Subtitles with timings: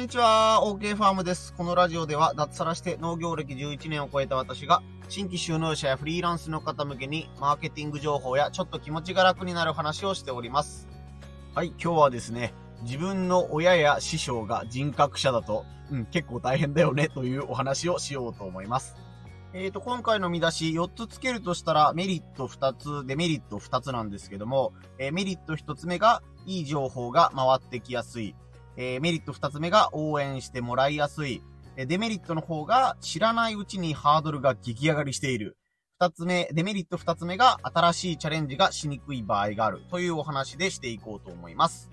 [0.00, 1.52] んにちは、OK ファームです。
[1.52, 10.88] このラジオでは脱サラして農業歴11年を超えた私が、新規収納者やフリーランスの方向けに、マーケティング情報やちょっと気持ちが楽になる話をしております。
[11.54, 18.96] はい、今日はですね、自分の親や師匠が人格者だと、うん、結構大変だよねというお話をしようと思います。
[19.52, 22.72] え、ー、と、今回の見出し4つつけるとしたらメリット2
[23.04, 28.34] つ、デメリット2つなんですけども、えー、メリット1つ目がいい情報が回ってきやすい。
[28.82, 31.42] えー、メリット2つ目が応援してもらいやすい。
[31.76, 35.58] えデメリットの方が知らないうちにハードルが激上がりしている。
[35.98, 41.90] 二つ目、デメリット二つ目が新しいチャレンジがしにくい場合があるというお話でしていこうと思います。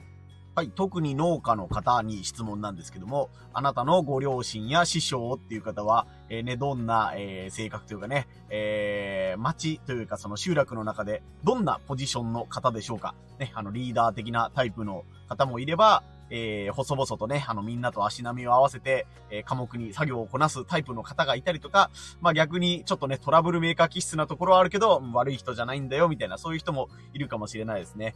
[0.55, 21.89] はい、特に農家の方に質問なんですけども、あなたのご両親や師匠っていう方は、えー、ね、どんな、えー、性格というかね、えー、町というかその集落の中で、どんなポジションの方でしょうかね、あの、リーダー的なタイプの方もいれば、えー、細々とね、あの、みんなと足並みを合わせて、えー、科目に作業をこなすタイプの方がいたりとか、
[22.21, 28.15] まあ逆にちょっとね、トラブルメーカー気質なところはあるけど、悪い人じゃないんだよ、みたいな、そういう人もいるかもしれないですね。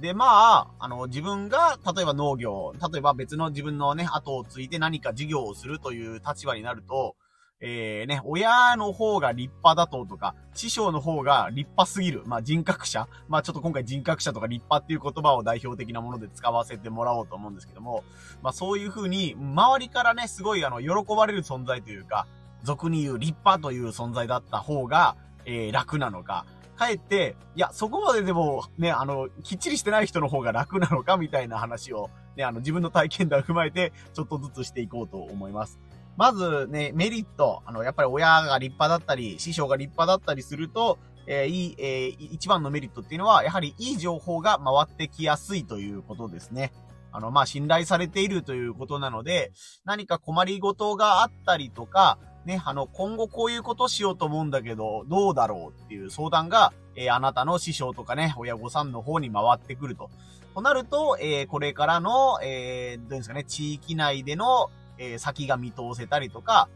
[0.00, 7.16] で、まあ、あの、自分が、例えば農業、例えば別の自分のね、後を継いで何か事業をするという立場になると、
[7.60, 12.22] えー、ね、親の方が立派だととか、師匠の方が立派すぎる。
[12.24, 13.08] まあ人格者。
[13.28, 18.04] まあちょっと今回人格者とか立派っていう言葉を代表的なもので使わせてもらおうと思うんですけども、
[18.42, 22.28] まあそういう風に、周りからね、すごいあの、喜ばれる存在というか、
[22.62, 35.80] 俗に言う立派という存在だった方が、えー、楽なのか、かえって、いや、そこまででも、ね、あの、きっちりしてない人の方が楽なのか、みたいな話を、ね、あの、自分の体験談を踏まえて、ちょっとずつしていこうと思います。
[36.18, 46.72] まずね、メリット、あの、やっぱり親が立派だったり、師匠が立派だったりすると、えー、いい、えー、一番のメリットっていうのは、やはりいい情報が回ってきやすいということですね。
[47.12, 49.52] あの、まあ、信頼されているということなので、
[49.84, 60.10] 何か困りごとがあったりとか、ね、あの、今後こういうことしようと思うんだけど、どうだろうっていう相談が、えー、あなたの師匠とかね、親御さんの方に回ってくると。
[60.52, 66.68] となると、えー、これからの、えー、どうですかね、地域内での、えー、先が見通せたりとか、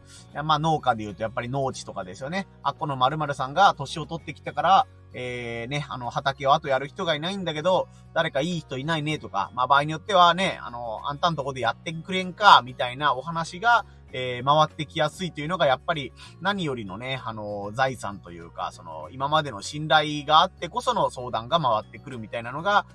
[0.43, 2.47] まあ農家で言うとやっぱり農地とかですよね。
[2.63, 22.85] あ、この〇〇さんが年を取ってきたから、えー、ね、あの、畑を後やる人がいないんだけど、誰かいい人いないねとか、まあ場合によってはね、あの、あんたんとこでやってくれんか、みたいなお話が、えー、回ってきやすいというのが、やっぱり何よりのね、あの、財産というか、その、今までの信頼があってこその相談が回ってくるみたいなのが、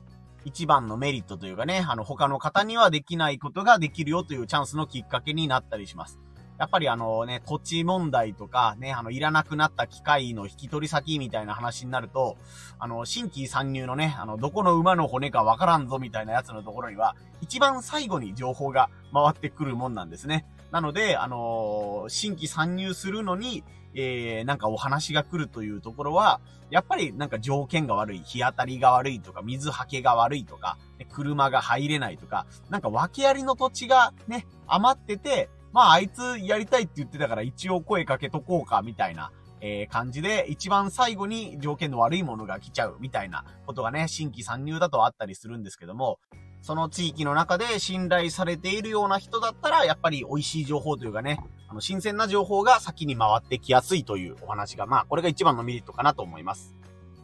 [0.48, 6.18] 一番のメリットというかね、あの、他の方にはできないことができるよというチャンスのきっかけになったりします。
[6.58, 12.38] やっぱりあのね、土地問題とかね、あの、いらなくなった機械の引き取り先みたいな話になると、
[12.78, 20.46] あの、新規参入のね、あの、どこの馬の骨かわからんぞみたいなやつのところには、一番最後に情報が回ってくるもんなんですね。
[20.70, 23.64] なので、あのー、新規参入するのに、
[23.94, 26.40] えー、なんかお話が来るというところは、
[26.70, 30.76] やっぱりなんか条件が悪い、日当たりが悪いとか、水はけが悪いとか、
[31.10, 46.18] 車が入れないとか、なんか訳ありの土地がね、余ってて、まああいつやりたいって言ってたから一応声かけとこうか、みたいな、えー、感じで、一番最後に条件の悪いものが来ちゃう、みたいなことがね、新規参入だとあったりするんですけども、
[46.62, 51.38] その地域の中で信頼されているような人だったら、やっぱり美味しい情報というかね、
[51.68, 56.74] あの、新鮮な情報が先に回ってきやすいというお話が、まあ、これが一番のメリットかなと思います。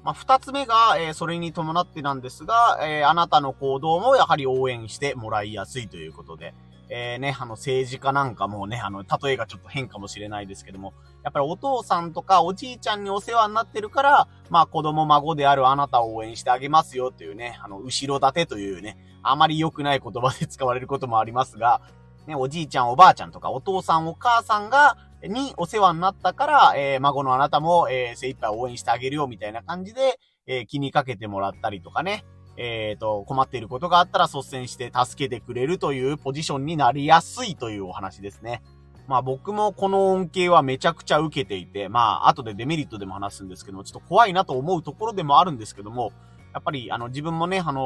[0.04, 6.54] まあ、二つ目が、えー、それに伴ってなんですが、えー、あなたの行動もやはり応援してもらいやすいということで、
[6.90, 10.92] えー、ね、あの、政治家なんかもね、あの、例えがちょっと変かもしれないですけども、
[11.24, 21.80] やっぱりお父さんとかおじいちゃんにお世話になってるから、まあ子供孫であるあなたを応援してあげますよというね、あの、後ろ盾というね、あまり良くない言葉で使われることもありますが、
[22.26, 38.62] ね、おじいちゃんおばあちゃんとかお父さんお母さんが、にお世話になったから、えー、孫のあなたも、えー、精一杯応援してあげるよみたいな感じで、えー、気にかけてもらったりとかね、えっ、ー、と、困っていることがあったら率先して助けてくれるというポジションになりやすいというお話ですね。
[39.06, 46.12] まあ僕もこの恩恵はめちゃくちゃ受けていて、まあ後でデメリットでも話すんですけども、ちょっと怖いなと思うところでもあるんですけども、
[46.54, 47.80] やっぱりあの自分もね、あの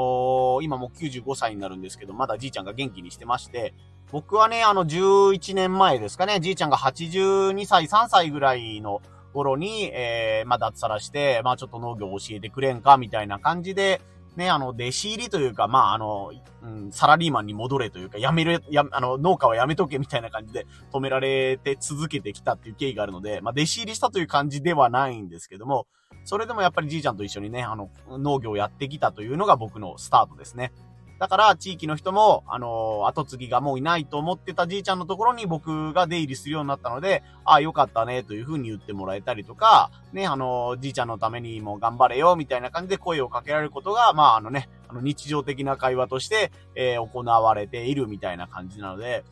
[0.61, 3.75] ー、今もう95歳になるんですけど、まだじいちゃんが元気にしてまして、
[4.13, 14.01] 僕はね、あの11年前ですかね、じいちゃんが82歳、3歳ぐらいの頃に、えー、まあ脱サラして、まあちょっと農業を教えてくれんか、みたいな感じで、
[14.39, 16.33] ね、あの、弟子入りというか、まあ、あの、
[16.63, 25.87] うん、サラリーマンに戻れというか、やめる、や、あの、農家はやめとけみたいな感じで止められて続けてきたっていう経緯があるので、まあ、弟子入りしたという感じではないんですけども、
[26.25, 30.73] それでもやっぱりじいちゃんと一緒にね、あの、農業をやってきたというのが僕のスタートですね。
[31.19, 49.25] だから地域の人も、あの後継ぎがもういないと思ってたじいちゃんのところに僕が出入りするようになったので、ああ、よかったね、というふうに言ってもらえたりとか、ね、あのじいちゃんのためにも頑張れよ、みたいな感じで声をかけられることが、まあ、あのね、あの日常的な会話として、えー、行われているみたいな感じなので、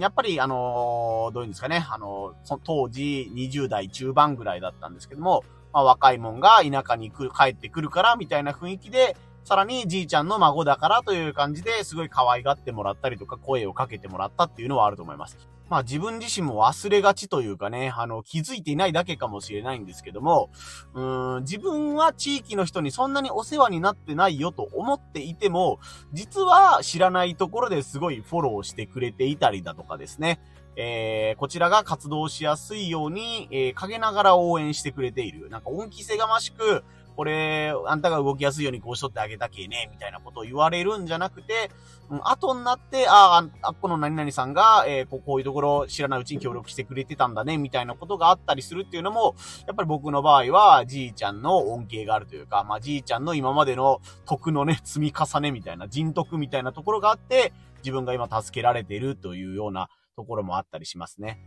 [0.00, 5.42] やっぱり、あのー、どういうんですかね、あのー、当時20代中盤ぐらいだったんですけども、
[5.72, 15.36] まあ、若いもんが田舎に来る、帰ってくるから、みたいな雰囲気で、さらにじいちゃんの孫だからという感じですごい可愛がってもらったりとか声をかけてもらったっていうのはあると思います。
[15.68, 20.50] まあ自分自身も忘れがちというかね、あの気づいていないだけかもしれないんですけども、
[20.92, 25.80] うーん、自分は地域の人にそんなにお世話になってないよと思っていても、
[26.12, 30.40] 実は知らないところですごいフォローしてくれていたりだとかですね。
[30.76, 35.48] えー、こちらが活動しやすいように、えー、陰ながら応援してくれている。
[35.50, 36.84] なんか恩着せがましく、
[37.16, 41.70] これ、あんたが動きやすいようにこうしとってあげたけね、みたいなことを言われるんじゃなくて、
[42.10, 49.34] うん、後になって、ああ、あこの何々さんが、えー、こういうところ知らないうちに協力してくれてたんだね、みたいなことがあったりするっていうのも、
[49.66, 61.40] やっぱり僕の場合は、じいちゃんの恩恵があるというか、まあ、じいちゃんの今までの徳のね、積み重ねみたいな、人徳みたいなところがあって、自分が今助けられているというようなところもあったりしますね。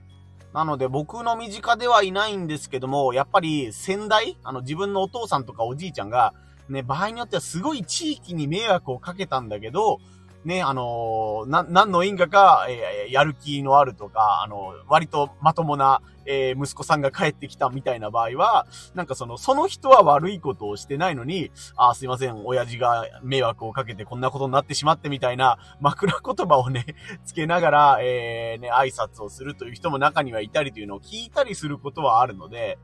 [0.56, 6.34] なので僕の身近ではいないんですけども、やっぱり先代、あの自分のお父さんとかおじいちゃんが、
[6.70, 10.00] ね、場合によってはすごい地域に迷惑をかけたんだけど、
[10.46, 26.86] ね、あのー、な、何の因果か、えー、やる気のあるとか、あのー、割とまともな、えー、息子さんが帰ってきたみたいな場合は、なんかその、その人は悪いことをしてないのに、あすいません、親父が迷惑をかけてこんなことになってしまってみたいな、枕言葉をね、
[27.26, 32.78] つけながら、えー、ね、挨拶をするという人も中にはいたりというのを聞いたりすることはあるので、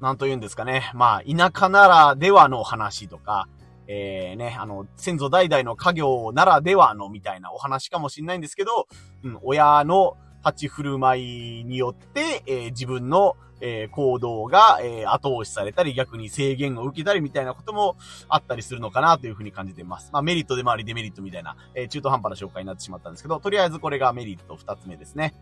[0.00, 0.90] なんと言うんですかね。
[0.94, 3.48] まあ、田舎ならではの話とか、
[3.86, 8.88] えー、ね、あの、先祖代々の家業ならではのみたいなお話かもしれないんですけど、
[9.22, 17.96] うん、親の立ち振る舞いによって、えー、自分の、えー、行動が、えー、後押しされたり、逆に制限を受けたりみたいなことも
[18.28, 20.10] あったりするのかなというふうに感じています。
[20.12, 25.34] まあ、メリットでもありデメリットみたいな、え中途半端な紹介になってしまったんですけど、とりあえずこれがメリット二つ目ですね。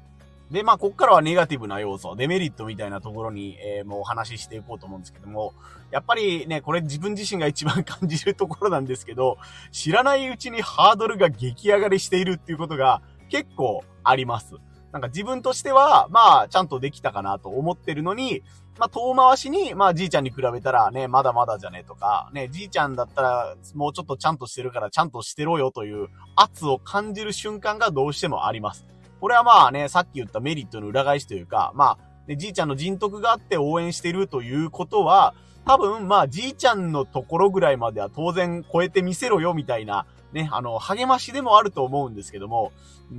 [0.53, 5.55] で、まあ、こっからはネガティブな要素、デメリットみたいなところに、えー、もうお話ししていこうと思うんですけども、
[5.91, 9.39] やっぱりね、これ自分自身が一番感じるところなんですけど、
[9.73, 13.01] 知らないうちにハードルが激上がりしているっていうことが
[13.31, 14.57] 結構あります。
[14.93, 18.43] なんか自分としては、まあ、ちゃんとできたかなと思ってるのに、
[18.79, 28.85] まあ、遠回しに、まあ、じいちゃんに比べたらね、まだまだじゃねとか、ね、じいちゃんだったら、もうちょっとちゃんとしてるから、ちゃんとしてろよという圧を感じる瞬間がどうしてもあります。
[29.23, 35.33] これはまあね、さっき言ったメリットの裏返しというか、まあ、ね、じいちゃんの人徳があって応援してるということは、
[35.65, 42.73] 多分、まあ、じいちゃんのところぐらいまでは当然超えてみせろよ、みたいな、ね、あの、励ましでもあると思うんですけども、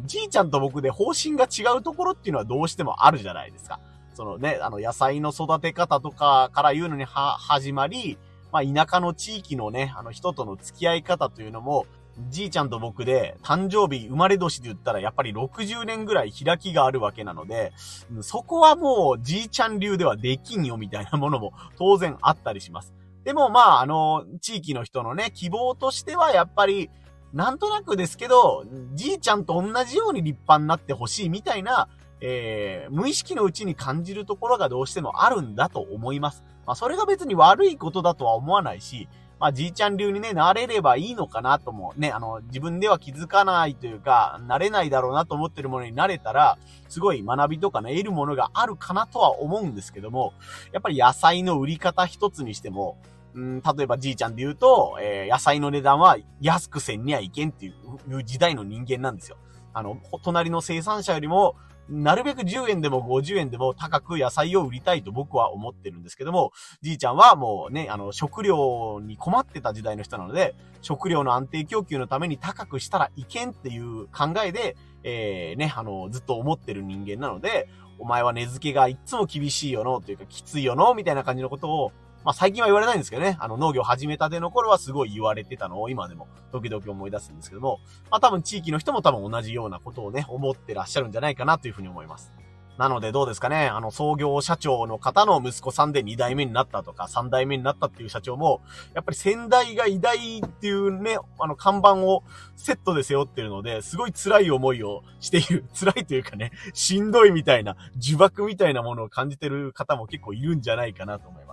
[0.04, 3.80] じいちゃんと僕で方針が違うところっていうのはどうしてもあるじゃないですか。
[4.14, 8.18] そのね、あの、野菜の育て方とかから言うのには、始まり、
[8.52, 11.86] まあ、田舎の地域のね、あの、人との付き合い方というのも、
[12.30, 17.74] じいちゃんと僕で誕生日生まれ年で言ったらやっぱり60年ぐらい開きがあるわけなので、
[18.22, 22.94] そこはもうじいちゃん流ではできんよみたいなものも当然あったりします。
[23.24, 26.90] でもまあ、あの、地域の人のね、希望としてはやっぱり、
[27.32, 31.88] なんとなくですけど、じいちゃんと同じように立派になってほしいみたいな、
[32.22, 36.44] えー、無意識のうちに感じるところがどうしてもあるんだと思います。
[36.66, 39.08] まあ、それが別に悪いことだとは思わないし、
[39.44, 46.58] まあ、じいちゃん流にね、なれればいいのかなとも、ね、あの、自分では気づかないというか、なれないだろうなと思ってるものになれたら、
[46.88, 50.32] すごい学びとかね、得るものがあるかなとは思うんですけども、
[50.72, 52.96] やっぱり野菜の売り方一つにしても、
[53.34, 57.74] うん、例えばじいちゃんで言うと、えー、野菜の値段は安くせんにはいけんってい
[58.08, 59.36] う時代の人間なんですよ。
[59.74, 61.58] あの、隣の生産者よりも、
[61.90, 77.68] なるべく10円でも50円でも高く野菜を売りたいと僕は思ってるんですけども、じいちゃんはもうね、あの、食料に困ってた時代の人なので、食料の安定供給のために高くしたらいけんっていう考えで、えー、ね、あの、ずっと思ってる人間なので、
[78.00, 81.92] お前は値付けがいつも厳しいよの、というかきついよの、みたいな感じのことを
[82.24, 92.32] まあ最近は言われないんですけどね、あの農業始めたての頃はすごい言われてたのを今でも時々思い出すんですけども、まあ多分地域の人も多分同じようなことをね、思ってらっしゃるんじゃないかなというふうに思います。
[92.78, 98.62] なのでどうですかね、あの創業社長の方の息子さんで2代目になったとか3代目になったっていう社長も、
[98.96, 102.24] やっぱり先代が偉大っていうね、あの看板を
[102.56, 105.66] セットで背負ってるので、すごい辛い思いをしている。
[105.80, 111.53] 辛いというかね、しんどいみたいな、呪縛みたいなものを感じてる方も結構いるんじゃないかなと思いま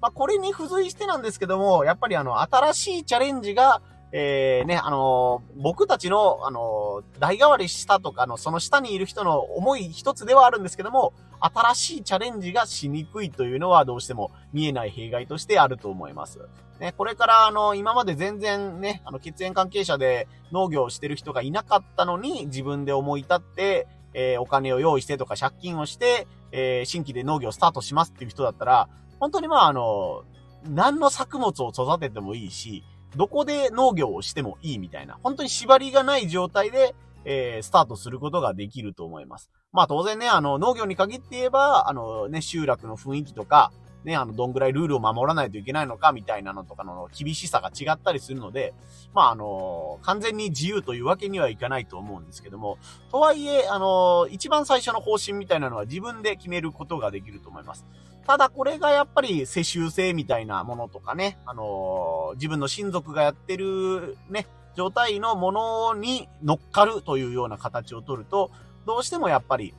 [0.00, 16.40] まあ、これに付随してなんですけども、やっぱりあの、新しいチャレンジが、えー、ね、あのー、僕たちの、あのー、代替わりしたとかの、その下にいる人の思い一つではあるんですけども、新しいチャレンジがしにくいというのはどうしても見えない弊害としてあると思います。
[16.80, 28.88] ね、これから、あの、今まで全然ね、あの、血縁関係者で農業をしてる人がいなかったのに、自分で思い立って、えー、お金を用意してとか借金をして、えー、新規で農業スタートしますっていう人だったら、
[29.20, 30.24] 本当にまあ、あの、
[30.68, 32.82] 何の作物を育ててもいいし、
[33.16, 39.50] どこで農業をしてもいいみたいな、本当に縛りがない状態で、えー、スタートすることができると思います。
[39.72, 43.72] まあ当然ね、あの、農業に限って言えば、あのね、集落の雰囲気とか、
[44.04, 48.72] ね、あの、どんぐらいルールを守らないといけないのかみたいなのとかの厳しさが違ったりするので、
[49.12, 52.78] まあ、あの、完全に自由というわけにはいかないと思うんですけども、
[53.10, 57.84] とはいえ、あの、一番最初の方針みたいなのは自分で決めることができると思います。
[58.26, 64.46] ただこれがやっぱり世襲制みたいなものとかね、あの自分の親族がやってるね、
[64.76, 68.50] 状態のものに乗っかるというような形をとると、
[68.86, 69.74] どうしてもやっぱり、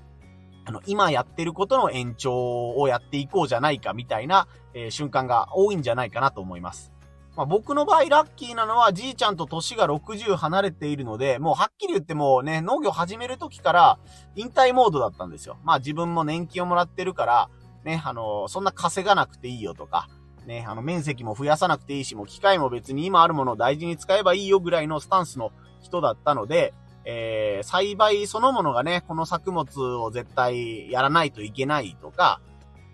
[0.66, 6.92] あの、今やってることの延長をやっていこうじゃないかみたいな、えー、瞬間が多いんじゃないかなと思います。
[7.36, 14.00] まあ、僕の場合ラッキーなのはじいちゃんと年が60離れているので、もうはっきり言ってもね、農業始める時から
[14.36, 15.58] 引退モードだったんですよ。
[15.64, 17.50] まあ自分も年金をもらってるから、
[17.84, 20.08] ね、あの、そんな稼がなくていいよとか、
[20.46, 26.74] ね、あの、面積も増やさなくていいし、もう機械も別に今あるものを大事に使えばいいよぐらいのスタンスの人だったので、
[27.04, 32.42] えー、栽培そのものがね、この作物を絶対やらないといけないとか、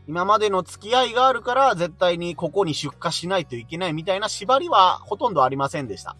[0.07, 6.15] 今までの付き合いがあるから絶対にここに出荷しないといけないみたいな縛りはほとんどありませんでした。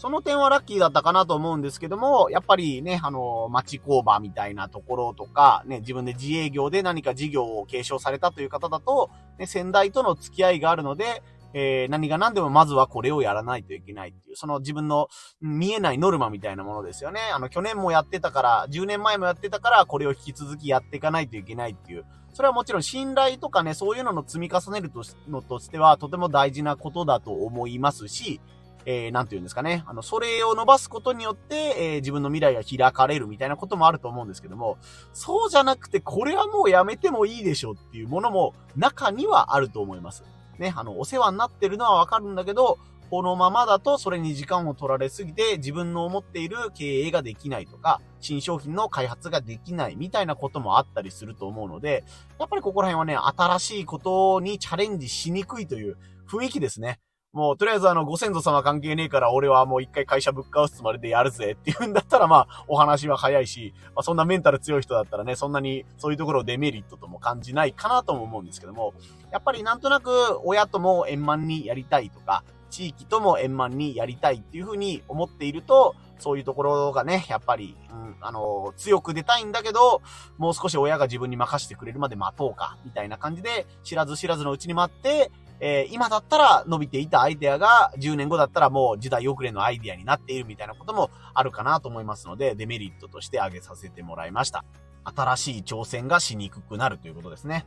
[0.00, 15.08] その点はラッキーだったかなと思うんですけども、やっぱりね、あの、町工場みたいなところとか、ね、自分で自営業で何か事業を継承されたという方だと、ね、先代との付き合いがあるので、えー、何が何でもまずはこれをやらないといけないっていう、その自分の
[15.42, 17.20] 見えないノルマみたいなものですよね。
[17.34, 28.40] あの、去年もやってたから、10年前もやってたから、これを引き続きやっていかないといけないっていう、それはもちろん信頼とかね、そういうのの積み重ねるとのとしては、とても大事なことだと思いますし、
[28.86, 29.84] えー、なんて言うんですかね。
[29.86, 34.78] あの、それを伸ばすことによって、えー、自分の未来が開かれるみたいなこともあると思うんですけども、
[35.12, 40.24] そうじゃなくて、これはもうやめてもいいでしょっていうものも中にはあると思います。
[40.58, 42.78] ね、あの、お世話になってるのはわかるんだけど、
[43.10, 52.04] このままだとそれに時間を取られすぎて自分の思っている経営ができないとか、新商品の開発ができないみたいなこともあったりすると思うので、
[52.38, 55.96] やっぱりここら辺はね、新しいことにチャレンジしにくいという
[56.28, 57.00] 雰囲気ですね。
[57.32, 68.94] もう、とりあえずあの、ご先祖様関係ねえから、俺はもう一回会社ぶっ壊すつもりでやるぜっていうんだったら、まあ、お話は早いし、まあ、そんなメンタル強い人だったらね、そんなにそういうところデメリットとも感じないかなとも思うんですけども、
[69.30, 70.10] やっぱりなんとなく、
[70.44, 80.02] 親とも円満にやりたいとか、地域とも円満にやりたいっていうふうに思っていると、そういうところがね、やっぱり、うん、あの、強く出たいんだけど、
[80.36, 85.30] もう少し親が自分に任せてくれるまで待とうか、みたいな感じで、知らず知らずのうちに待って、
[85.60, 94.64] えー、今だったら伸びていたアイデアが10年後だったらもう時代遅れのアイデアになっているみたいなこともあるかなと思いますので、デメリットとして挙げさせてもらいました。
[95.04, 97.66] 新しい挑戦がしにくくなるということですね。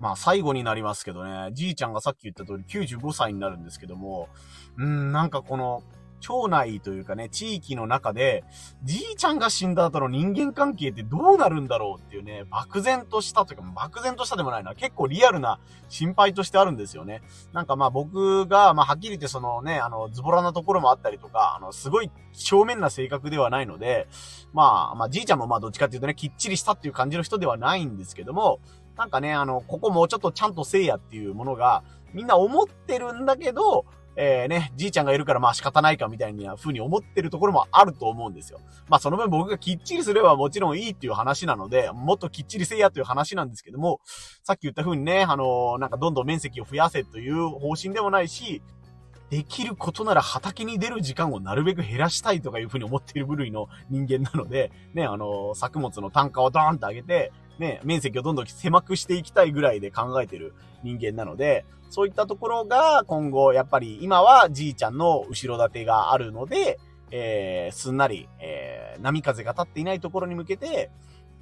[0.00, 4.28] まあ最後になりますけどね、じいちゃんがさっき言った通り95歳になるんですけども、
[4.78, 5.82] うん、なんかこの、
[6.20, 8.44] 町内というかね、地域の中で、
[8.84, 17.22] じいちゃんが死んだ後の人間関係ってどうなるんだろうっていうね、漠然としたというか、漠然としたでもないな、結構リアルな心配としてあるんですよね。
[17.52, 24.08] なんかまあ僕が、まあはっきり言ってそのね、あの、ズボラなところもあったりとか、あの、すごい正面な性格ではないので、
[24.52, 28.60] まあ、まあじいちゃんもまあどっちかっていうとね、きっちりしたっていう感じの人ではないんですけども、
[28.96, 33.84] なんかね、あの、ここもうちょっとちゃんとせいやっていうものが、みんな思ってるんだけど、
[34.20, 38.58] えー、ね、じいちゃんがいるからまあ仕方ないかみたいな風に思ってるところもあると思うんですよ。
[38.88, 44.00] まあその分僕がきっちりすればもちろんいいっていう話なので、もっときっちりせいやという話なんですけども、
[44.42, 48.60] さっき言った風にね、あのー、なんかどんどん面積を増やせという方針でもないし、
[49.30, 66.78] できることなら畑に出る時間をなるべく減らしたいとかいう風に思っている部類の人間なので、ね、あの、作物の単価をドーンと上げて、ね、面積をどんどん狭くしていきたいぐらいで考えてる人間なので、そういったところが今後、やっぱり今はじいちゃんの後ろ盾があるので、
[67.10, 70.90] えー、すんなり、えー、波風が立っていないところに向けて、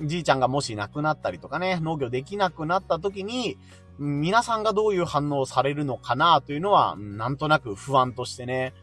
[0.03, 3.59] じいちゃんがもし亡くなったりとかね、農業できなくなった時に、
[3.99, 8.75] 皆さんがどういう反応されるのかなというのは、なんとなく不安としてね、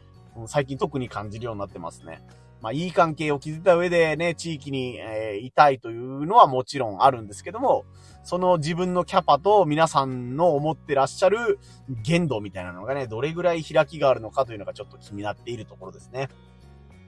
[0.47, 2.23] 最近特に感じるようになってますね。
[2.63, 7.83] まあ、いい関係を築いた上でね、地域に、えー、いたいというのはもちろんあるんですけども、
[8.23, 11.59] その自分のキャパと皆さんの思ってらっしゃる
[12.03, 16.29] 限度みたいなのがね、どれぐらい開きがあるのかというのがちょっと気になっているところですね。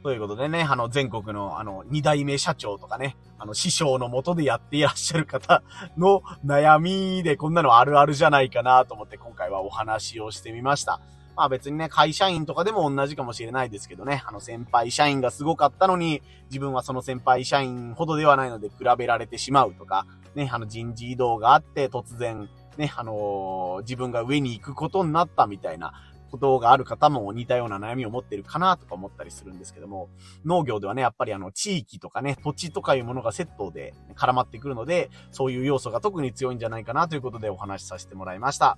[0.03, 5.63] ということでね、あの、全国の、あの、二代目社長とかね、あの、師匠のもとでやっていらっしゃる方
[5.97, 10.99] の悩みでこんなのあるあるじゃないかなと思って今回はお話をしてみました。
[11.35, 25.93] まあ別にね、会社員とかでも同じかもしれないですけどね、あの先輩社員がすごかったのに、自分はその先輩社員ほどではないので比べられてしまうとか、ね、あの人事異動があって突然、ね、あのー、自分が上に行くことになったみたいな
[26.31, 30.09] ことがある方も似たような悩みを持ってるかなとか思ったりするんですけども、
[30.45, 38.77] 農業ではね、やっぱりあの地域とかね、土地とかいうものがセットで絡まってくるので、そういう要素が特に強いんじゃないかなということでお話しさせてもらいました。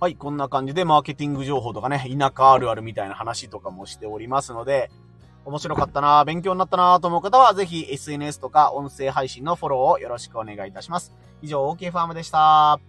[0.00, 4.90] はい、こんな感じでマーケティング情報とかね、田舎あるあるみたいな話とかもしておりますので、
[5.44, 11.12] 面白かったな勉強になったなと思う方は、ぜひ SNS とか音声配信のフォローをよろしくお願いいたします。
[11.42, 12.80] 以上、OK ファームでした。